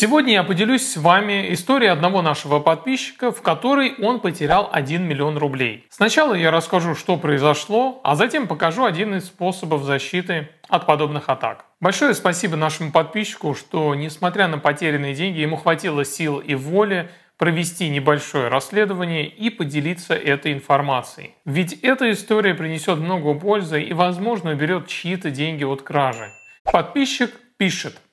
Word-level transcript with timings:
Сегодня 0.00 0.32
я 0.32 0.44
поделюсь 0.44 0.92
с 0.92 0.96
вами 0.96 1.52
историей 1.52 1.90
одного 1.90 2.22
нашего 2.22 2.58
подписчика, 2.58 3.32
в 3.32 3.42
которой 3.42 3.96
он 3.96 4.20
потерял 4.20 4.70
1 4.72 5.02
миллион 5.02 5.36
рублей. 5.36 5.84
Сначала 5.90 6.32
я 6.32 6.50
расскажу, 6.50 6.94
что 6.94 7.18
произошло, 7.18 8.00
а 8.02 8.16
затем 8.16 8.48
покажу 8.48 8.86
один 8.86 9.14
из 9.16 9.26
способов 9.26 9.82
защиты 9.82 10.48
от 10.70 10.86
подобных 10.86 11.28
атак. 11.28 11.66
Большое 11.80 12.14
спасибо 12.14 12.56
нашему 12.56 12.92
подписчику, 12.92 13.54
что, 13.54 13.94
несмотря 13.94 14.48
на 14.48 14.56
потерянные 14.56 15.14
деньги, 15.14 15.40
ему 15.40 15.56
хватило 15.56 16.02
сил 16.06 16.38
и 16.38 16.54
воли 16.54 17.10
провести 17.36 17.90
небольшое 17.90 18.48
расследование 18.48 19.26
и 19.26 19.50
поделиться 19.50 20.14
этой 20.14 20.54
информацией. 20.54 21.34
Ведь 21.44 21.74
эта 21.74 22.10
история 22.10 22.54
принесет 22.54 22.96
много 22.96 23.34
пользы 23.34 23.82
и, 23.82 23.92
возможно, 23.92 24.52
уберет 24.52 24.86
чьи-то 24.86 25.30
деньги 25.30 25.64
от 25.64 25.82
кражи. 25.82 26.30
Подписчик 26.64 27.32
пишет– 27.58 28.00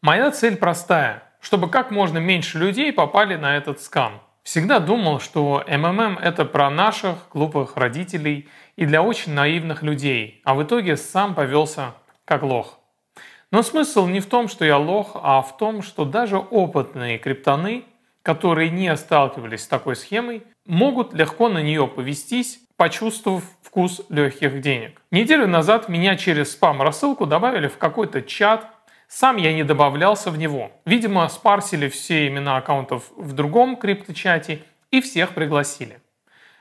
Моя 0.00 0.30
цель 0.30 0.56
простая, 0.56 1.24
чтобы 1.40 1.68
как 1.68 1.90
можно 1.90 2.18
меньше 2.18 2.58
людей 2.58 2.92
попали 2.92 3.34
на 3.34 3.56
этот 3.56 3.80
скам. 3.80 4.22
Всегда 4.44 4.78
думал, 4.78 5.18
что 5.18 5.64
МММ 5.66 6.18
это 6.18 6.44
про 6.44 6.70
наших 6.70 7.28
глупых 7.32 7.76
родителей 7.76 8.48
и 8.76 8.86
для 8.86 9.02
очень 9.02 9.32
наивных 9.32 9.82
людей, 9.82 10.40
а 10.44 10.54
в 10.54 10.62
итоге 10.62 10.96
сам 10.96 11.34
повелся 11.34 11.94
как 12.24 12.44
лох. 12.44 12.78
Но 13.50 13.64
смысл 13.64 14.06
не 14.06 14.20
в 14.20 14.26
том, 14.26 14.46
что 14.46 14.64
я 14.64 14.78
лох, 14.78 15.16
а 15.20 15.42
в 15.42 15.56
том, 15.56 15.82
что 15.82 16.04
даже 16.04 16.38
опытные 16.38 17.18
криптоны, 17.18 17.84
которые 18.22 18.70
не 18.70 18.96
сталкивались 18.96 19.64
с 19.64 19.68
такой 19.68 19.96
схемой, 19.96 20.44
могут 20.64 21.12
легко 21.12 21.48
на 21.48 21.60
нее 21.60 21.88
повестись, 21.88 22.60
почувствовав 22.76 23.42
вкус 23.64 24.02
легких 24.10 24.60
денег. 24.60 25.02
Неделю 25.10 25.48
назад 25.48 25.88
меня 25.88 26.14
через 26.16 26.52
спам-рассылку 26.52 27.26
добавили 27.26 27.66
в 27.66 27.78
какой-то 27.78 28.22
чат 28.22 28.77
сам 29.08 29.36
я 29.36 29.54
не 29.54 29.64
добавлялся 29.64 30.30
в 30.30 30.38
него. 30.38 30.70
Видимо, 30.84 31.28
спарсили 31.28 31.88
все 31.88 32.28
имена 32.28 32.58
аккаунтов 32.58 33.04
в 33.16 33.32
другом 33.32 33.76
крипточате 33.76 34.62
и 34.90 35.00
всех 35.00 35.30
пригласили. 35.30 36.00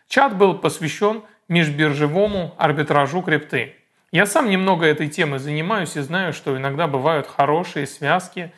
Чат 0.07 0.37
был 0.37 0.57
посвящен 0.57 1.23
межбиржевому 1.49 2.55
арбитражу 2.57 3.21
крипты. 3.21 3.75
Я 4.11 4.25
сам 4.25 4.49
немного 4.49 4.85
этой 4.85 5.09
темой 5.09 5.39
занимаюсь 5.39 5.97
и 5.97 6.01
знаю, 6.01 6.31
что 6.31 6.55
иногда 6.55 6.87
бывают 6.87 7.27
хорошие 7.27 7.85
связки 7.85 8.53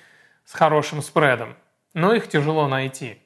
с 0.45 0.53
хорошим 0.53 1.01
спредом, 1.01 1.55
но 1.95 2.13
их 2.13 2.29
тяжело 2.29 2.67
найти. 2.67 3.17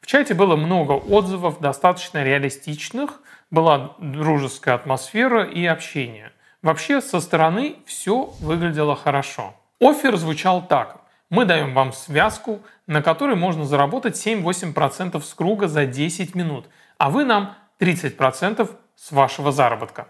В 0.00 0.06
чате 0.06 0.34
было 0.34 0.56
много 0.56 0.92
отзывов, 0.92 1.60
достаточно 1.60 2.24
реалистичных, 2.24 3.20
была 3.50 3.94
дружеская 3.98 4.74
атмосфера 4.74 5.44
и 5.44 5.64
общение. 5.64 6.32
Вообще 6.62 7.00
со 7.00 7.20
стороны 7.20 7.76
все 7.86 8.34
выглядело 8.40 8.96
хорошо. 8.96 9.54
Офер 9.80 10.16
звучал 10.16 10.66
так. 10.66 11.02
Мы 11.30 11.44
даем 11.44 11.72
вам 11.72 11.92
связку, 11.92 12.62
на 12.86 13.00
которой 13.00 13.36
можно 13.36 13.64
заработать 13.64 14.16
7-8% 14.16 15.20
с 15.22 15.34
круга 15.34 15.68
за 15.68 15.86
10 15.86 16.34
минут, 16.34 16.66
а 16.96 17.10
вы 17.10 17.24
нам 17.24 17.54
30% 17.78 18.68
с 18.96 19.12
вашего 19.12 19.52
заработка. 19.52 20.08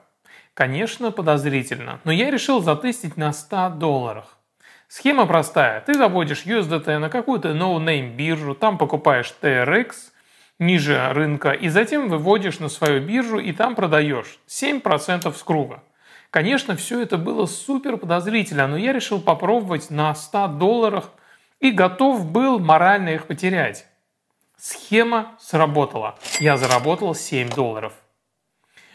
Конечно, 0.55 1.11
подозрительно, 1.11 2.00
но 2.05 2.12
я 2.12 2.30
решил 2.30 2.62
затестить 2.62 3.16
на 3.16 3.33
100 3.33 3.70
долларах. 3.77 4.39
Схема 4.89 5.27
простая. 5.27 5.83
Ты 5.83 5.94
заводишь 5.94 6.46
USDT 6.46 6.98
на 6.98 7.11
какую-то 7.11 7.50
no-name 7.50 8.16
биржу, 8.16 8.55
там 8.55 8.78
покупаешь 8.78 9.34
TRX 9.42 9.92
ниже 10.58 11.12
рынка 11.12 11.50
и 11.50 11.69
затем 11.69 12.08
выводишь 12.08 12.58
на 12.58 12.69
свою 12.69 13.02
биржу 13.02 13.39
и 13.39 13.52
там 13.52 13.74
продаешь 13.74 14.39
7% 14.48 15.33
с 15.33 15.42
круга. 15.42 15.83
Конечно, 16.30 16.76
все 16.76 17.00
это 17.00 17.16
было 17.16 17.46
супер 17.46 17.96
подозрительно, 17.96 18.66
но 18.66 18.76
я 18.76 18.92
решил 18.92 19.20
попробовать 19.20 19.90
на 19.90 20.14
100 20.14 20.48
долларах 20.48 21.12
и 21.58 21.70
готов 21.70 22.26
был 22.26 22.58
морально 22.58 23.10
их 23.10 23.26
потерять. 23.26 23.86
Схема 24.58 25.36
сработала. 25.40 26.16
Я 26.40 26.56
заработал 26.56 27.14
7 27.14 27.48
долларов. 27.50 27.94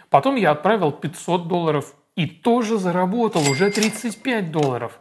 Потом 0.10 0.36
я 0.36 0.52
отправил 0.52 0.92
500 0.92 1.48
долларов 1.48 1.96
и 2.16 2.28
тоже 2.28 2.78
заработал 2.78 3.42
уже 3.50 3.72
35 3.72 4.52
долларов. 4.52 5.00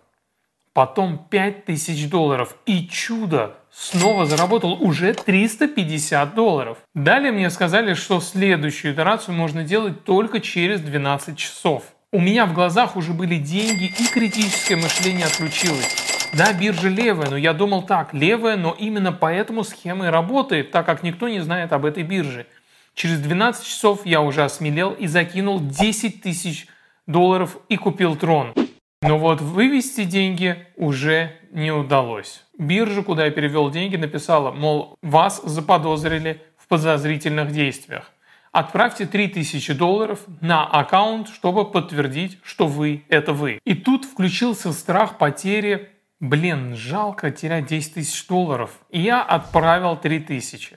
Потом 0.72 1.18
5000 1.28 2.08
долларов 2.08 2.56
и 2.64 2.88
чудо, 2.88 3.56
снова 3.70 4.24
заработал 4.24 4.72
уже 4.72 5.12
350 5.12 6.34
долларов. 6.34 6.78
Далее 6.94 7.30
мне 7.30 7.50
сказали, 7.50 7.92
что 7.92 8.20
следующую 8.20 8.94
итерацию 8.94 9.34
можно 9.34 9.64
делать 9.64 10.04
только 10.04 10.40
через 10.40 10.80
12 10.80 11.36
часов. 11.36 11.84
У 12.14 12.20
меня 12.20 12.44
в 12.44 12.52
глазах 12.52 12.96
уже 12.96 13.14
были 13.14 13.36
деньги 13.36 13.84
и 13.84 14.06
критическое 14.06 14.76
мышление 14.76 15.24
отключилось. 15.24 15.96
Да, 16.34 16.52
биржа 16.52 16.90
левая, 16.90 17.30
но 17.30 17.38
я 17.38 17.54
думал 17.54 17.84
так, 17.84 18.12
левая, 18.12 18.58
но 18.58 18.76
именно 18.78 19.12
поэтому 19.12 19.64
схема 19.64 20.08
и 20.08 20.10
работает, 20.10 20.72
так 20.72 20.84
как 20.84 21.02
никто 21.02 21.30
не 21.30 21.40
знает 21.40 21.72
об 21.72 21.86
этой 21.86 22.02
бирже. 22.02 22.46
Через 22.94 23.18
12 23.20 23.66
часов 23.66 24.04
я 24.04 24.20
уже 24.20 24.44
осмелел 24.44 24.92
и 24.92 25.06
закинул 25.06 25.58
10 25.58 26.20
тысяч 26.20 26.66
долларов 27.06 27.56
и 27.70 27.78
купил 27.78 28.14
трон. 28.14 28.52
Но 29.00 29.18
вот 29.18 29.40
вывести 29.40 30.04
деньги 30.04 30.66
уже 30.76 31.32
не 31.50 31.72
удалось. 31.72 32.44
Биржа, 32.58 33.02
куда 33.02 33.24
я 33.24 33.30
перевел 33.30 33.70
деньги, 33.70 33.96
написала, 33.96 34.52
мол, 34.52 34.96
вас 35.00 35.40
заподозрили 35.42 36.42
в 36.58 36.68
подозрительных 36.68 37.52
действиях. 37.52 38.12
Отправьте 38.52 39.06
3000 39.06 39.72
долларов 39.72 40.20
на 40.42 40.66
аккаунт, 40.66 41.30
чтобы 41.30 41.70
подтвердить, 41.70 42.38
что 42.44 42.66
вы– 42.66 43.02
это 43.08 43.32
вы. 43.32 43.58
И 43.64 43.74
тут 43.74 44.04
включился 44.04 44.74
страх 44.74 45.16
потери. 45.16 45.88
Блин, 46.20 46.76
жалко 46.76 47.30
терять 47.30 47.64
10 47.66 47.94
тысяч 47.94 48.26
долларов. 48.26 48.72
И 48.90 49.00
я 49.00 49.22
отправил 49.22 49.96
3000. 49.96 50.76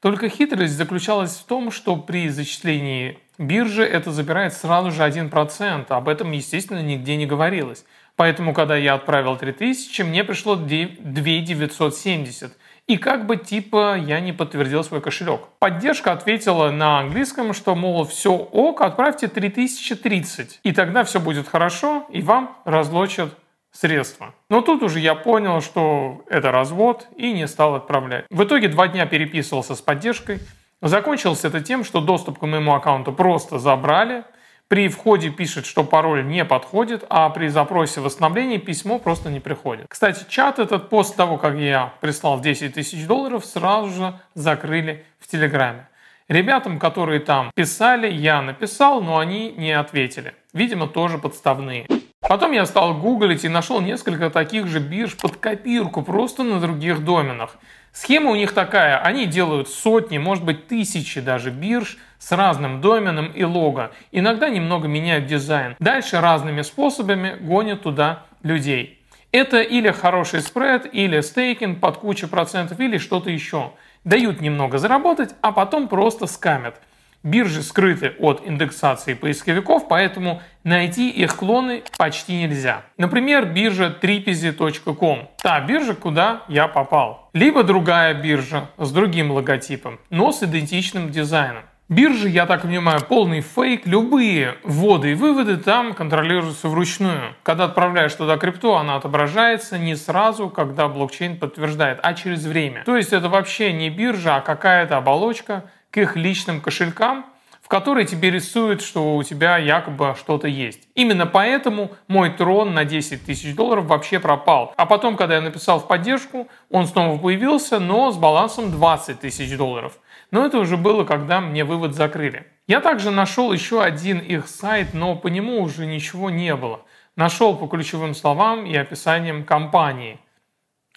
Только 0.00 0.30
хитрость 0.30 0.72
заключалась 0.72 1.36
в 1.36 1.44
том, 1.44 1.70
что 1.70 1.96
при 1.96 2.30
зачислении 2.30 3.18
биржи 3.36 3.84
это 3.84 4.10
забирает 4.10 4.54
сразу 4.54 4.90
же 4.90 5.02
1%. 5.02 5.84
Об 5.90 6.08
этом, 6.08 6.32
естественно, 6.32 6.80
нигде 6.80 7.16
не 7.16 7.26
говорилось. 7.26 7.84
Поэтому, 8.16 8.54
когда 8.54 8.74
я 8.74 8.94
отправил 8.94 9.36
3000, 9.36 10.00
мне 10.00 10.24
пришло 10.24 10.56
2970. 10.56 12.56
И 12.86 12.98
как 12.98 13.26
бы 13.26 13.36
типа 13.36 13.96
я 13.96 14.20
не 14.20 14.32
подтвердил 14.32 14.84
свой 14.84 15.00
кошелек. 15.00 15.48
Поддержка 15.58 16.12
ответила 16.12 16.70
на 16.70 17.00
английском, 17.00 17.52
что 17.52 17.74
мол 17.74 18.06
все 18.06 18.32
ок, 18.32 18.80
отправьте 18.80 19.26
3030. 19.26 20.60
И 20.62 20.72
тогда 20.72 21.02
все 21.02 21.18
будет 21.18 21.48
хорошо, 21.48 22.06
и 22.10 22.22
вам 22.22 22.56
разлочат 22.64 23.36
средства. 23.72 24.34
Но 24.48 24.60
тут 24.60 24.84
уже 24.84 25.00
я 25.00 25.16
понял, 25.16 25.60
что 25.60 26.24
это 26.28 26.52
развод 26.52 27.08
и 27.16 27.32
не 27.32 27.48
стал 27.48 27.74
отправлять. 27.74 28.24
В 28.30 28.44
итоге 28.44 28.68
два 28.68 28.86
дня 28.86 29.04
переписывался 29.06 29.74
с 29.74 29.80
поддержкой. 29.80 30.38
Закончилось 30.80 31.44
это 31.44 31.60
тем, 31.60 31.84
что 31.84 32.00
доступ 32.00 32.38
к 32.38 32.42
моему 32.42 32.74
аккаунту 32.74 33.12
просто 33.12 33.58
забрали– 33.58 34.24
при 34.68 34.88
входе 34.88 35.30
пишет, 35.30 35.64
что 35.64 35.84
пароль 35.84 36.26
не 36.26 36.44
подходит, 36.44 37.04
а 37.08 37.30
при 37.30 37.48
запросе 37.48 38.00
восстановления 38.00 38.58
письмо 38.58 38.98
просто 38.98 39.30
не 39.30 39.38
приходит. 39.38 39.86
Кстати, 39.88 40.24
чат 40.28 40.58
этот 40.58 40.88
после 40.88 41.14
того, 41.14 41.38
как 41.38 41.56
я 41.56 41.94
прислал 42.00 42.40
10 42.40 42.74
тысяч 42.74 43.06
долларов, 43.06 43.44
сразу 43.44 43.90
же 43.90 44.20
закрыли 44.34 45.04
в 45.20 45.28
Телеграме. 45.28 45.88
Ребятам, 46.28 46.80
которые 46.80 47.20
там 47.20 47.52
писали, 47.54 48.10
я 48.10 48.42
написал, 48.42 49.00
но 49.00 49.18
они 49.18 49.52
не 49.52 49.70
ответили. 49.70 50.34
Видимо, 50.52 50.88
тоже 50.88 51.18
подставные. 51.18 51.86
Потом 52.20 52.50
я 52.50 52.66
стал 52.66 52.94
гуглить 52.94 53.44
и 53.44 53.48
нашел 53.48 53.80
несколько 53.80 54.30
таких 54.30 54.66
же 54.66 54.80
бирж 54.80 55.16
под 55.16 55.36
копирку, 55.36 56.02
просто 56.02 56.42
на 56.42 56.58
других 56.58 57.04
доменах. 57.04 57.56
Схема 57.96 58.30
у 58.30 58.34
них 58.34 58.52
такая, 58.52 58.98
они 58.98 59.24
делают 59.24 59.70
сотни, 59.70 60.18
может 60.18 60.44
быть 60.44 60.68
тысячи 60.68 61.18
даже 61.18 61.50
бирж 61.50 61.96
с 62.18 62.30
разным 62.30 62.82
доменом 62.82 63.28
и 63.28 63.42
лого. 63.42 63.90
Иногда 64.12 64.50
немного 64.50 64.86
меняют 64.86 65.24
дизайн. 65.24 65.76
Дальше 65.78 66.20
разными 66.20 66.60
способами 66.60 67.38
гонят 67.40 67.84
туда 67.84 68.24
людей. 68.42 69.00
Это 69.32 69.62
или 69.62 69.90
хороший 69.92 70.42
спред, 70.42 70.86
или 70.92 71.22
стейкинг 71.22 71.80
под 71.80 71.96
кучу 71.96 72.28
процентов, 72.28 72.80
или 72.80 72.98
что-то 72.98 73.30
еще. 73.30 73.72
Дают 74.04 74.42
немного 74.42 74.76
заработать, 74.76 75.34
а 75.40 75.50
потом 75.50 75.88
просто 75.88 76.26
скамят. 76.26 76.78
Биржи 77.26 77.64
скрыты 77.64 78.14
от 78.20 78.46
индексации 78.46 79.14
поисковиков, 79.14 79.88
поэтому 79.88 80.42
найти 80.62 81.10
их 81.10 81.34
клоны 81.34 81.82
почти 81.98 82.34
нельзя. 82.36 82.82
Например, 82.98 83.46
биржа 83.46 83.92
tripezi.com. 84.00 85.28
Та 85.42 85.60
биржа, 85.60 85.94
куда 85.94 86.44
я 86.46 86.68
попал. 86.68 87.28
Либо 87.32 87.64
другая 87.64 88.14
биржа 88.14 88.70
с 88.78 88.92
другим 88.92 89.32
логотипом, 89.32 89.98
но 90.08 90.30
с 90.30 90.44
идентичным 90.44 91.10
дизайном. 91.10 91.64
Биржи, 91.88 92.28
я 92.28 92.46
так 92.46 92.62
понимаю, 92.62 93.00
полный 93.00 93.40
фейк. 93.40 93.86
Любые 93.86 94.56
вводы 94.64 95.12
и 95.12 95.14
выводы 95.14 95.56
там 95.56 95.94
контролируются 95.94 96.68
вручную. 96.68 97.34
Когда 97.44 97.64
отправляешь 97.64 98.12
туда 98.12 98.36
крипту, 98.38 98.74
она 98.74 98.96
отображается 98.96 99.78
не 99.78 99.94
сразу, 99.94 100.48
когда 100.48 100.88
блокчейн 100.88 101.38
подтверждает, 101.38 102.00
а 102.02 102.14
через 102.14 102.44
время. 102.44 102.82
То 102.84 102.96
есть 102.96 103.12
это 103.12 103.28
вообще 103.28 103.72
не 103.72 103.88
биржа, 103.88 104.36
а 104.36 104.40
какая-то 104.40 104.96
оболочка, 104.96 105.70
к 105.96 105.98
их 105.98 106.14
личным 106.14 106.60
кошелькам, 106.60 107.24
в 107.62 107.68
которой 107.68 108.04
тебе 108.04 108.30
рисуют, 108.30 108.82
что 108.82 109.16
у 109.16 109.22
тебя 109.22 109.56
якобы 109.56 110.14
что-то 110.18 110.46
есть. 110.46 110.90
Именно 110.94 111.24
поэтому 111.24 111.90
мой 112.06 112.28
трон 112.28 112.74
на 112.74 112.84
10 112.84 113.24
тысяч 113.24 113.54
долларов 113.54 113.86
вообще 113.86 114.20
пропал. 114.20 114.74
А 114.76 114.84
потом, 114.84 115.16
когда 115.16 115.36
я 115.36 115.40
написал 115.40 115.80
в 115.80 115.88
поддержку, 115.88 116.48
он 116.70 116.86
снова 116.86 117.18
появился, 117.18 117.78
но 117.78 118.12
с 118.12 118.18
балансом 118.18 118.70
20 118.70 119.20
тысяч 119.20 119.56
долларов. 119.56 119.98
Но 120.30 120.44
это 120.44 120.58
уже 120.58 120.76
было, 120.76 121.04
когда 121.04 121.40
мне 121.40 121.64
вывод 121.64 121.94
закрыли. 121.94 122.46
Я 122.68 122.82
также 122.82 123.10
нашел 123.10 123.50
еще 123.50 123.82
один 123.82 124.18
их 124.18 124.48
сайт, 124.48 124.92
но 124.92 125.16
по 125.16 125.28
нему 125.28 125.62
уже 125.62 125.86
ничего 125.86 126.28
не 126.28 126.54
было. 126.54 126.82
Нашел 127.16 127.56
по 127.56 127.68
ключевым 127.68 128.14
словам 128.14 128.66
и 128.66 128.76
описаниям 128.76 129.44
компании. 129.44 130.20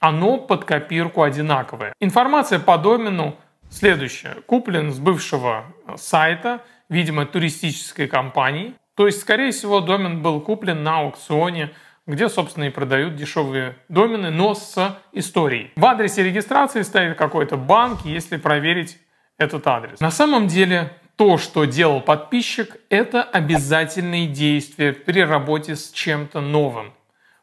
Оно 0.01 0.37
под 0.39 0.65
копирку 0.65 1.23
одинаковое. 1.23 1.93
Информация 2.01 2.59
по 2.59 2.77
домену 2.77 3.37
следующая. 3.69 4.37
Куплен 4.45 4.91
с 4.91 4.99
бывшего 4.99 5.65
сайта, 5.95 6.63
видимо, 6.89 7.25
туристической 7.25 8.07
компании. 8.07 8.73
То 8.95 9.05
есть, 9.05 9.21
скорее 9.21 9.51
всего, 9.51 9.79
домен 9.79 10.21
был 10.21 10.41
куплен 10.41 10.83
на 10.83 10.99
аукционе, 10.99 11.71
где, 12.05 12.27
собственно, 12.27 12.65
и 12.65 12.69
продают 12.69 13.15
дешевые 13.15 13.75
домены, 13.87 14.31
но 14.31 14.55
с 14.55 14.97
историей. 15.11 15.71
В 15.75 15.85
адресе 15.85 16.23
регистрации 16.23 16.81
стоит 16.81 17.17
какой-то 17.17 17.55
банк, 17.55 18.03
если 18.03 18.37
проверить 18.37 18.97
этот 19.37 19.65
адрес. 19.67 19.99
На 19.99 20.11
самом 20.11 20.47
деле 20.47 20.91
то, 21.15 21.37
что 21.37 21.65
делал 21.65 22.01
подписчик, 22.01 22.77
это 22.89 23.23
обязательные 23.23 24.27
действия 24.27 24.93
при 24.93 25.21
работе 25.23 25.75
с 25.75 25.91
чем-то 25.91 26.41
новым, 26.41 26.93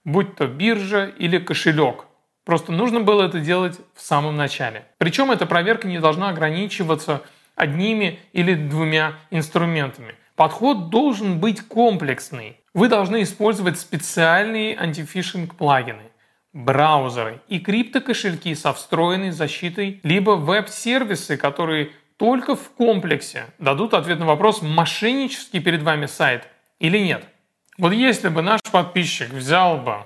будь 0.05 0.35
то 0.35 0.47
биржа 0.47 1.07
или 1.07 1.39
кошелек. 1.39 2.07
Просто 2.47 2.71
нужно 2.71 3.01
было 3.01 3.25
это 3.25 3.41
делать 3.41 3.77
в 3.95 4.01
самом 4.01 4.37
начале. 4.37 4.87
Причем 4.99 5.33
эта 5.33 5.47
проверка 5.47 5.89
не 5.89 5.99
должна 5.99 6.29
ограничиваться 6.29 7.23
одними 7.57 8.21
или 8.33 8.55
двумя 8.55 9.15
инструментами. 9.33 10.15
Подход 10.37 10.89
должен 10.89 11.41
быть 11.41 11.67
комплексный. 11.67 12.61
Вы 12.73 12.89
должны 12.89 13.25
использовать 13.25 13.81
специальные 13.81 14.79
антифишинг 14.79 15.57
плагины 15.57 16.05
браузеры 16.53 17.43
и 17.49 17.59
криптокошельки 17.59 18.55
со 18.55 18.73
встроенной 18.73 19.33
защитой, 19.33 20.01
либо 20.05 20.31
веб-сервисы, 20.31 21.37
которые 21.37 21.91
только 22.17 22.55
в 22.55 22.71
комплексе 22.71 23.47
дадут 23.59 23.93
ответ 23.93 24.21
на 24.21 24.25
вопрос, 24.25 24.63
мошеннический 24.63 25.61
перед 25.61 25.83
вами 25.83 26.07
сайт 26.07 26.49
или 26.79 26.99
нет. 26.99 27.25
Вот 27.77 27.93
если 27.93 28.29
бы 28.29 28.41
наш 28.41 28.61
подписчик 28.71 29.31
взял 29.31 29.79
бы 29.79 30.05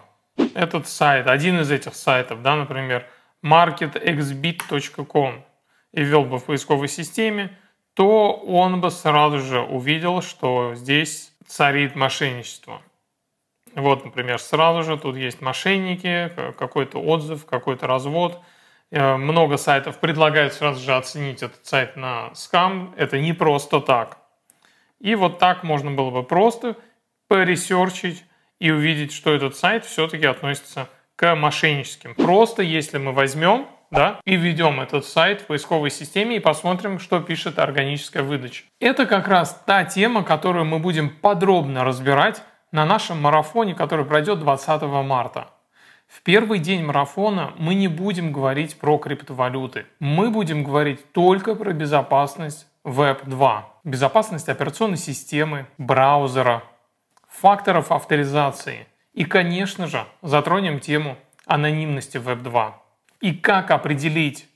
этот 0.54 0.88
сайт, 0.88 1.26
один 1.26 1.60
из 1.60 1.70
этих 1.70 1.94
сайтов, 1.94 2.42
да, 2.42 2.56
например, 2.56 3.06
marketxbit.com 3.42 5.44
и 5.92 6.02
ввел 6.02 6.24
бы 6.24 6.38
в 6.38 6.44
поисковой 6.44 6.88
системе, 6.88 7.56
то 7.94 8.32
он 8.32 8.80
бы 8.80 8.90
сразу 8.90 9.40
же 9.40 9.60
увидел, 9.60 10.22
что 10.22 10.74
здесь 10.74 11.32
царит 11.46 11.96
мошенничество. 11.96 12.82
Вот, 13.74 14.04
например, 14.04 14.38
сразу 14.38 14.82
же 14.82 14.98
тут 14.98 15.16
есть 15.16 15.40
мошенники, 15.40 16.32
какой-то 16.58 16.98
отзыв, 16.98 17.46
какой-то 17.46 17.86
развод. 17.86 18.40
Э, 18.90 19.16
много 19.16 19.56
сайтов 19.56 20.00
предлагают 20.00 20.54
сразу 20.54 20.80
же 20.80 20.94
оценить 20.94 21.42
этот 21.42 21.64
сайт 21.64 21.96
на 21.96 22.34
скам. 22.34 22.94
Это 22.96 23.20
не 23.20 23.32
просто 23.32 23.80
так. 23.80 24.18
И 24.98 25.14
вот 25.14 25.38
так 25.38 25.62
можно 25.62 25.92
было 25.92 26.10
бы 26.10 26.24
просто 26.24 26.76
поресерчить 27.28 28.24
и 28.60 28.70
увидеть, 28.70 29.12
что 29.12 29.34
этот 29.34 29.56
сайт 29.56 29.84
все-таки 29.84 30.26
относится 30.26 30.88
к 31.16 31.34
мошенническим. 31.34 32.14
Просто 32.14 32.62
если 32.62 32.98
мы 32.98 33.12
возьмем 33.12 33.66
да, 33.90 34.20
и 34.24 34.36
введем 34.36 34.80
этот 34.80 35.04
сайт 35.04 35.40
в 35.40 35.46
поисковой 35.46 35.90
системе 35.90 36.36
и 36.36 36.40
посмотрим, 36.40 37.00
что 37.00 37.20
пишет 37.20 37.58
органическая 37.58 38.22
выдача. 38.22 38.64
Это 38.78 39.04
как 39.04 39.26
раз 39.26 39.62
та 39.66 39.84
тема, 39.84 40.22
которую 40.22 40.64
мы 40.64 40.78
будем 40.78 41.10
подробно 41.10 41.82
разбирать 41.84 42.42
на 42.70 42.86
нашем 42.86 43.20
марафоне, 43.20 43.74
который 43.74 44.04
пройдет 44.04 44.38
20 44.38 44.82
марта. 44.82 45.48
В 46.06 46.22
первый 46.22 46.58
день 46.58 46.84
марафона 46.84 47.52
мы 47.58 47.74
не 47.74 47.88
будем 47.88 48.32
говорить 48.32 48.78
про 48.78 48.98
криптовалюты. 48.98 49.86
Мы 49.98 50.30
будем 50.30 50.64
говорить 50.64 51.12
только 51.12 51.54
про 51.54 51.72
безопасность 51.72 52.66
Web 52.84 53.28
2. 53.28 53.74
Безопасность 53.84 54.48
операционной 54.48 54.96
системы, 54.96 55.66
браузера, 55.78 56.64
факторов 57.30 57.92
авторизации. 57.92 58.86
И, 59.12 59.24
конечно 59.24 59.86
же, 59.86 60.04
затронем 60.22 60.80
тему 60.80 61.16
анонимности 61.46 62.18
Web 62.18 62.42
2. 62.42 62.82
И 63.20 63.34
как 63.34 63.70
определить, 63.70 64.48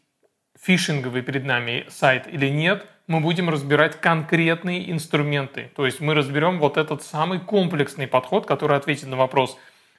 фишинговый 0.61 1.23
перед 1.23 1.45
нами 1.45 1.87
сайт 1.89 2.27
или 2.27 2.49
нет– 2.49 2.87
мы 3.07 3.21
будем 3.21 3.51
разбирать 3.51 4.01
конкретные 4.01 4.91
инструменты. 4.91 5.71
То 5.77 5.85
есть 5.87 6.01
мы 6.01 6.15
разберем 6.15 6.59
вот 6.59 6.77
этот 6.77 7.03
самый 7.03 7.39
комплексный 7.39 8.07
подход, 8.07 8.47
который 8.47 8.77
ответит 8.77 9.09
на 9.09 9.17
вопрос, 9.17 9.59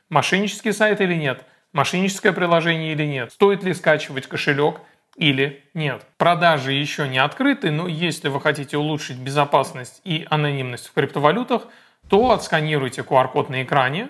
мошеннический 0.09 0.73
сайт 0.73 1.01
или 1.01 1.13
нет, 1.13 1.43
мошенническое 1.71 2.33
приложение 2.33 2.93
или 2.93 3.05
нет, 3.05 3.31
стоит 3.31 3.63
ли 3.63 3.73
скачивать 3.73 4.27
кошелек 4.27 4.81
или 5.15 5.63
нет. 5.73 6.05
Продажи 6.17 6.73
еще 6.73 7.07
не 7.07 7.19
открыты, 7.19 7.71
но 7.71 7.87
если 7.87 8.29
вы 8.29 8.41
хотите 8.41 8.77
улучшить 8.77 9.17
безопасность 9.17 10.01
и 10.03 10.25
анонимность 10.29 10.87
в 10.87 10.93
криптовалютах, 10.93 11.67
то 12.09 12.31
отсканируйте 12.31 13.01
QR-код 13.01 13.49
на 13.49 13.63
экране 13.63 14.09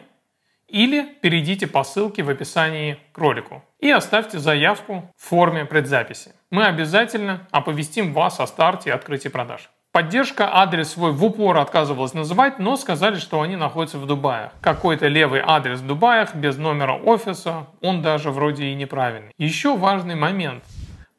или 0.67 1.03
перейдите 1.21 1.67
по 1.67 1.83
ссылке 1.83 2.23
в 2.23 2.29
описании 2.29 2.97
к 3.11 3.17
ролику 3.17 3.63
и 3.79 3.89
оставьте 3.89 4.39
заявку 4.39 5.11
в 5.17 5.29
форме 5.29 5.65
предзаписи. 5.65 6.33
Мы 6.49 6.65
обязательно 6.65 7.47
оповестим 7.51 8.13
вас 8.13 8.39
о 8.39 8.47
старте 8.47 8.89
и 8.89 8.93
открытии 8.93 9.29
продаж. 9.29 9.69
Поддержка 9.91 10.49
адрес 10.51 10.91
свой 10.91 11.13
в 11.13 11.23
упор 11.23 11.57
отказывалась 11.57 12.13
называть, 12.13 12.59
но 12.59 12.75
сказали, 12.75 13.15
что 13.15 13.39
они 13.39 13.55
находятся 13.55 13.97
в 13.97 14.05
Дубае. 14.05 14.51
Какой-то 14.59 15.07
левый 15.07 15.41
адрес 15.41 15.79
в 15.79 15.87
Дубаях 15.87 16.35
без 16.35 16.57
номера 16.57 16.95
офиса, 16.95 17.67
он 17.81 18.01
даже 18.01 18.31
вроде 18.31 18.65
и 18.65 18.75
неправильный. 18.75 19.31
Еще 19.37 19.77
важный 19.77 20.15
момент. 20.15 20.65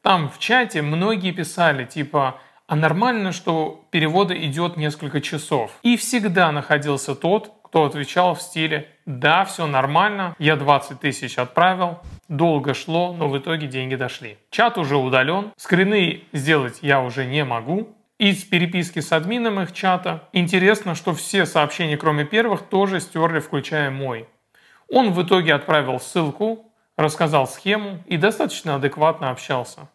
Там 0.03 0.29
в 0.29 0.37
чате 0.37 0.83
многие 0.83 1.31
писали 1.31 1.85
типа 1.85 2.39
а 2.67 2.75
нормально, 2.75 3.31
что 3.31 3.85
перевода 3.91 4.37
идет 4.37 4.77
несколько 4.77 5.21
часов. 5.21 5.71
И 5.83 5.95
всегда 5.97 6.51
находился 6.51 7.15
тот, 7.15 7.53
кто 7.63 7.85
отвечал 7.85 8.35
в 8.35 8.41
стиле 8.41 8.87
«Да, 9.05 9.45
все 9.45 9.67
нормально, 9.67 10.35
я 10.37 10.55
20 10.55 10.99
тысяч 10.99 11.37
отправил, 11.37 11.99
долго 12.27 12.73
шло, 12.73 13.13
но 13.13 13.29
в 13.29 13.37
итоге 13.37 13.67
деньги 13.67 13.95
дошли». 13.95 14.37
Чат 14.51 14.77
уже 14.77 14.97
удален, 14.97 15.51
скрины 15.57 16.23
сделать 16.33 16.79
я 16.81 17.01
уже 17.01 17.25
не 17.25 17.43
могу. 17.43 17.89
Из 18.19 18.43
переписки 18.43 18.99
с 18.99 19.11
админом 19.11 19.59
их 19.59 19.73
чата 19.73 20.27
интересно, 20.33 20.95
что 20.95 21.13
все 21.13 21.45
сообщения, 21.45 21.97
кроме 21.97 22.25
первых, 22.25 22.63
тоже 22.63 22.99
стерли, 22.99 23.39
включая 23.39 23.91
мой. 23.91 24.27
Он 24.89 25.11
в 25.11 25.21
итоге 25.21 25.53
отправил 25.53 25.99
ссылку, 25.99 26.71
рассказал 26.95 27.47
схему 27.47 27.99
и 28.07 28.17
достаточно 28.17 28.75
адекватно 28.75 29.29
общался. 29.29 29.87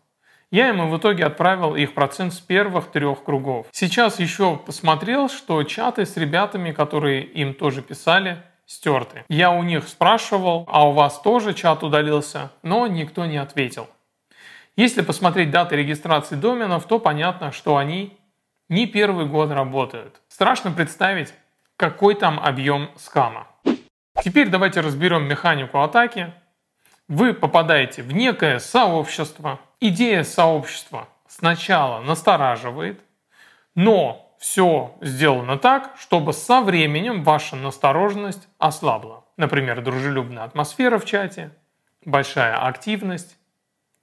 Я 0.53 0.69
ему 0.69 0.89
в 0.89 0.99
итоге 0.99 1.25
отправил 1.25 1.75
их 1.75 1.95
процент 1.95 2.35
с 2.35 2.39
первых 2.39 2.91
трех 2.91 3.25
кругов. 3.25 3.67
Сейчас 3.73 4.21
еще 4.21 4.59
посмотрел, 4.59 5.31
что 5.31 5.63
чаты 5.63 6.05
с 6.05 6.15
ребятами, 6.19 6.73
которые 6.73 7.23
им 7.23 7.55
тоже 7.55 7.81
писали, 7.81 8.37
стерты. 8.67 9.25
Я 9.31 9.51
у 9.51 9.63
них 9.63 9.89
спрашивал, 9.89 10.69
а 10.69 10.87
у 10.87 10.93
вас 10.93 11.23
тоже 11.23 11.55
чат 11.55 11.83
удалился, 11.83 12.53
но 12.63 12.87
никто 12.87 13.25
не 13.25 13.39
ответил. 13.39 13.89
Если 14.77 15.01
посмотреть 15.01 15.51
даты 15.51 15.75
регистрации 15.77 16.37
доменов, 16.37 16.87
то 16.87 16.99
понятно, 16.99 17.51
что 17.51 17.79
они 17.79 18.19
не 18.69 18.87
первый 18.87 19.25
год 19.25 19.51
работают. 19.51 20.21
Страшно 20.29 20.71
представить, 20.71 21.33
какой 21.79 22.15
там 22.15 22.39
объем 22.39 22.91
скама. 22.97 23.47
Теперь 24.23 24.51
давайте 24.51 24.81
разберем 24.81 25.25
механику 25.25 25.81
атаки. 25.81 26.35
Вы 27.09 27.35
попадаете 27.35 28.03
в 28.03 28.13
некое 28.13 28.59
сообщество, 28.59 29.61
идея 29.81 30.23
сообщества 30.23 31.09
сначала 31.27 32.01
настораживает, 32.01 33.01
но 33.75 34.35
все 34.39 34.97
сделано 35.01 35.57
так, 35.57 35.95
чтобы 35.99 36.33
со 36.33 36.63
временем 36.63 37.23
ваша 37.23 37.57
настороженность 37.57 38.49
ослабла. 38.59 39.25
Например, 39.37 39.81
дружелюбная 39.81 40.45
атмосфера 40.45 40.99
в 40.99 41.05
чате, 41.05 41.51
большая 42.05 42.67
активность 42.67 43.37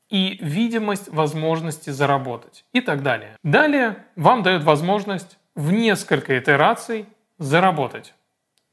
и 0.10 0.38
видимость 0.42 1.10
возможности 1.10 1.90
заработать 1.92 2.66
и 2.74 2.82
так 2.82 3.04
далее. 3.04 3.36
Далее 3.44 4.06
вам 4.16 4.44
дают 4.44 4.64
возможность 4.64 5.38
в 5.56 5.72
несколько 5.72 6.40
итераций 6.40 7.06
заработать. 7.38 8.14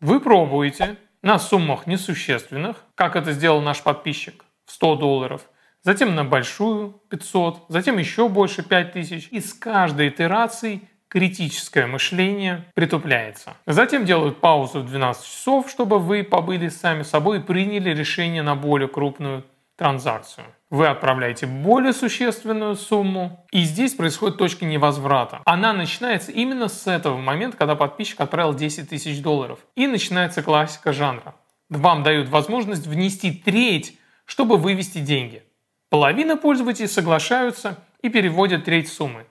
Вы 0.01 0.21
пробуете 0.21 0.97
на 1.27 1.39
суммах 1.39 1.87
несущественных, 1.87 2.77
как 2.95 3.17
это 3.17 3.33
сделал 3.33 3.61
наш 3.61 3.83
подписчик, 3.83 4.45
в 4.65 4.73
100 4.73 4.97
долларов– 4.97 5.43
затем 5.87 6.17
на 6.17 6.25
большую 6.25 7.01
500, 7.11 7.67
затем 7.69 7.97
еще 7.97 8.29
больше 8.29 8.65
5000. 8.65 9.29
И 9.31 9.41
с 9.41 9.55
каждой 9.55 10.09
итерацией 10.09 10.83
критическое 11.07 11.87
мышление 11.87 12.65
притупляется. 12.75 13.55
Затем 13.67 14.05
делают 14.05 14.41
паузу 14.41 14.81
в 14.81 14.87
12 14.87 15.25
часов, 15.25 15.71
чтобы 15.71 16.01
вы 16.01 16.25
побыли 16.25 16.69
сами 16.69 17.05
собой 17.05 17.39
и 17.39 17.41
приняли 17.41 17.91
решение 17.91 18.43
на 18.43 18.57
более 18.57 18.89
крупную 18.89 19.45
транзакцию. 19.77 20.47
Вы 20.71 20.89
отправляете 20.89 21.47
более 21.47 21.93
существенную 21.93 22.75
сумму, 22.75 23.47
и 23.53 23.63
здесь 23.63 23.95
происходит 23.95 24.37
точка 24.37 24.65
невозврата. 24.65 25.41
Она 25.45 25.73
начинается 25.73 26.33
именно 26.33 26.69
с 26.69 26.87
этого 26.87 27.17
момента, 27.19 27.57
когда 27.57 27.77
подписчик 27.77 28.21
отправил 28.21 28.55
10 28.55 28.89
тысяч 28.89 29.23
долларов. 29.23 29.61
И 29.77 29.87
начинается 29.87 30.43
классика 30.43 30.93
жанра. 30.93 31.35
Вам 31.69 32.03
дают 32.03 32.29
возможность 32.29 32.87
внести 32.87 33.31
треть, 33.33 33.99
чтобы 34.25 34.57
вывести 34.57 34.99
деньги. 34.99 35.45
Половина 35.89 36.37
пользователей 36.37 36.89
соглашаются 36.89 37.79
и 38.03 38.09
переводят 38.09 38.65
треть 38.65 38.93
суммы. 38.93 39.27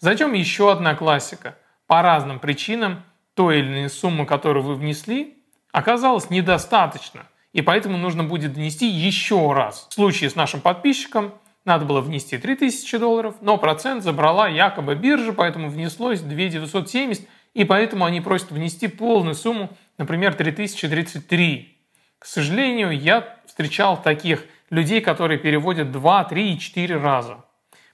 Затем 0.00 0.32
еще 0.32 0.72
одна 0.72 0.94
классика. 0.94 1.56
По 1.86 2.02
разным 2.02 2.40
причинам 2.40 3.04
той 3.34 3.60
или 3.60 3.68
иной 3.68 3.90
суммы, 3.90 4.26
которую 4.26 4.64
вы 4.64 4.74
внесли, 4.74 5.44
оказалось 5.72 6.30
недостаточно– 6.30 7.26
и 7.52 7.62
поэтому 7.62 7.96
нужно 7.96 8.24
будет 8.24 8.52
внести 8.52 8.86
еще 8.86 9.52
раз. 9.52 9.86
В 9.90 9.94
случае 9.94 10.30
с 10.30 10.36
нашим 10.36 10.60
подписчиком 10.60 11.34
надо 11.64 11.84
было 11.84 12.00
внести 12.00 12.38
3000 12.38 12.98
долларов, 12.98 13.36
но 13.40 13.58
процент 13.58 14.02
забрала 14.02 14.48
якобы 14.48 14.94
биржа, 14.94 15.32
поэтому 15.32 15.68
внеслось 15.68 16.20
2970, 16.20 17.26
и 17.54 17.64
поэтому 17.64 18.04
они 18.04 18.20
просят 18.20 18.50
внести 18.52 18.88
полную 18.88 19.34
сумму, 19.34 19.70
например, 19.98 20.34
3033. 20.34 21.76
К 22.18 22.24
сожалению, 22.24 22.98
я 22.98 23.36
встречал 23.46 24.00
таких 24.00 24.44
людей, 24.70 25.00
которые 25.00 25.38
переводят 25.38 25.90
2, 25.90 26.24
3 26.24 26.54
и 26.54 26.58
4 26.58 26.96
раза. 26.96 27.44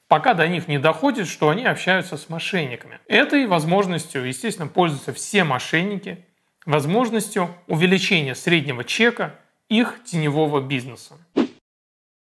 Пока 0.09 0.35
до 0.35 0.47
них 0.47 0.69
не 0.69 0.79
доходит, 0.79 1.27
что 1.27 1.49
они 1.49 1.65
общаются 1.65 2.17
с 2.17 2.29
мошенниками. 2.29 3.01
Этой 3.09 3.47
возможностью, 3.47 4.25
естественно, 4.25 4.69
пользуются 4.69 5.13
все 5.13 5.43
мошенники, 5.43 6.25
возможностью 6.67 7.49
увеличения 7.67 8.35
среднего 8.35 8.85
чека– 8.85 9.35
их 9.69 10.03
теневого 10.05 10.61
бизнеса. 10.61 11.15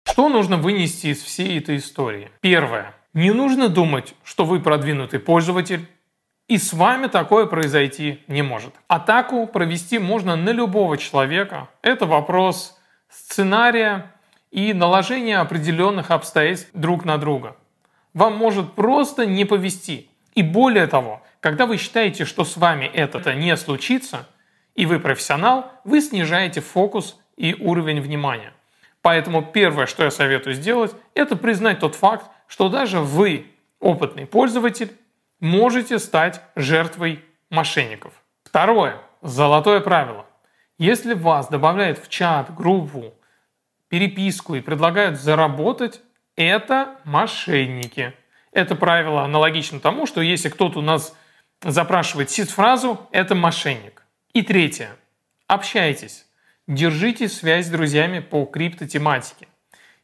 Что 0.05 0.29
нужно 0.29 0.57
вынести 0.57 1.07
из 1.07 1.21
всей 1.21 1.57
этой 1.59 1.77
истории? 1.77 2.31
Первое. 2.41 2.93
Не 3.13 3.31
нужно 3.31 3.69
думать, 3.69 4.15
что 4.23 4.45
вы 4.45 4.59
продвинутый 4.59 5.19
пользователь, 5.19 5.87
и 6.47 6.57
с 6.57 6.73
вами 6.73 7.07
такое 7.07 7.45
произойти 7.45 8.23
не 8.27 8.41
может. 8.41 8.73
Атаку 8.87 9.45
провести 9.45 9.99
можно 9.99 10.35
на 10.35 10.49
любого 10.49 10.97
человека. 10.97 11.69
Это 11.81 12.05
вопрос 12.05 12.77
сценария 13.07 14.11
и 14.51 14.73
наложения 14.73 15.37
определенных 15.37 16.11
обстоятельств 16.11 16.71
друг 16.73 17.05
на 17.05 17.17
друга. 17.17 17.55
Вам 18.13 18.35
может 18.35 18.73
просто 18.73 19.25
не 19.25 19.45
повести. 19.45 20.09
И 20.33 20.41
более 20.41 20.87
того, 20.87 21.21
когда 21.39 21.65
вы 21.65 21.77
считаете, 21.77 22.25
что 22.25 22.43
с 22.43 22.57
вами 22.57 22.85
это 22.85 23.33
не 23.35 23.55
случится, 23.55 24.27
и 24.75 24.85
вы 24.85 24.99
профессионал, 24.99 25.71
вы 25.83 26.01
снижаете 26.01 26.61
фокус 26.61 27.19
и 27.39 27.55
уровень 27.55 28.01
внимания. 28.01 28.53
Поэтому 29.01 29.41
первое, 29.41 29.85
что 29.85 30.03
я 30.03 30.11
советую 30.11 30.53
сделать, 30.53 30.93
это 31.15 31.37
признать 31.37 31.79
тот 31.79 31.95
факт, 31.95 32.29
что 32.47 32.67
даже 32.67 32.99
вы, 32.99 33.47
опытный 33.79 34.25
пользователь, 34.27 34.91
можете 35.39 35.99
стать 35.99 36.41
жертвой 36.55 37.23
мошенников. 37.49 38.13
Второе. 38.43 38.97
Золотое 39.21 39.79
правило. 39.79 40.25
Если 40.77 41.13
вас 41.13 41.47
добавляют 41.47 41.97
в 41.99 42.09
чат, 42.09 42.53
группу, 42.53 43.13
переписку 43.87 44.55
и 44.55 44.61
предлагают 44.61 45.19
заработать, 45.19 46.01
это 46.35 46.97
мошенники. 47.05 48.13
Это 48.51 48.75
правило 48.75 49.23
аналогично 49.23 49.79
тому, 49.79 50.05
что 50.05 50.21
если 50.21 50.49
кто-то 50.49 50.79
у 50.79 50.81
нас 50.81 51.15
запрашивает 51.61 52.29
сид-фразу, 52.29 53.07
это 53.11 53.33
мошенник. 53.35 54.03
И 54.33 54.41
третье. 54.41 54.89
Общайтесь. 55.47 56.25
Держите 56.69 57.29
связь 57.29 57.65
с 57.65 57.69
друзьями 57.69 58.19
по 58.19 58.45
криптотематике. 58.45 59.47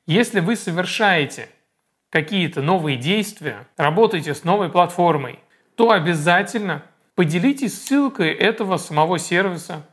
Если 0.07 0.39
вы 0.39 0.55
совершаете 0.55 1.47
какие-то 2.09 2.63
новые 2.63 2.97
действия, 2.97 3.67
работаете 3.77 4.33
с 4.33 4.43
новой 4.43 4.69
платформой, 4.69 5.37
то 5.75 5.91
обязательно 5.91 6.81
поделитесь 7.13 7.79
ссылкой 7.79 8.31
этого 8.31 8.77
самого 8.77 9.19
сервиса 9.19 9.85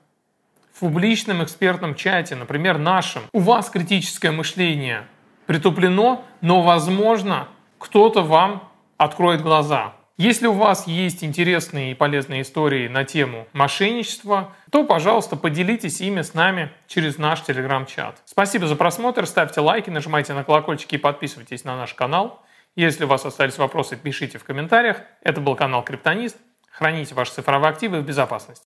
в 0.73 0.81
публичном 0.81 1.45
экспертном 1.45 1.95
чате, 1.95 2.37
например, 2.37 2.79
нашем. 2.79 3.25
У 3.35 3.41
вас 3.41 3.69
критическое 3.69 4.31
мышление 4.31 5.07
притуплено, 5.45 6.25
но, 6.41 6.63
возможно, 6.63 7.49
кто-то 7.77 8.23
вам 8.23 8.67
откроет 8.97 9.43
глаза. 9.43 9.93
Если 10.19 10.47
у 10.47 10.53
вас 10.53 10.87
есть 10.87 11.25
интересные 11.25 11.93
и 11.93 11.95
полезные 11.95 12.43
истории 12.43 12.87
на 12.87 13.05
тему 13.05 13.47
мошенничества, 13.55 14.55
то, 14.71 14.85
пожалуйста, 14.85 15.37
поделитесь 15.37 16.01
ими 16.03 16.21
с 16.21 16.35
нами 16.35 16.71
через 16.87 17.17
наш 17.17 17.43
телеграм-чат. 17.43 18.21
Спасибо 18.27 18.67
за 18.67 18.77
просмотр, 18.77 19.27
ставьте 19.27 19.61
лайки, 19.61 19.89
нажимайте 19.89 20.35
на 20.35 20.45
колокольчики 20.45 20.97
и 20.97 20.99
подписывайтесь 20.99 21.65
на 21.65 21.77
наш 21.77 21.95
канал. 21.95 22.45
Если 22.77 23.05
у 23.05 23.09
вас 23.09 23.25
остались 23.25 23.59
вопросы, 23.59 23.97
пишите 23.97 24.39
в 24.39 24.45
комментариях. 24.45 24.99
Это 25.23 25.41
был 25.41 25.57
канал 25.57 25.83
Криптонист. 25.83 26.37
Храните 26.71 27.15
ваши 27.15 27.33
цифровые 27.33 27.71
активы 27.71 28.01
в 28.01 28.05
безопасности. 28.05 28.67